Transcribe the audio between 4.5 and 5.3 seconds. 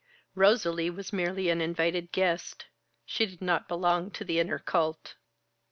cult.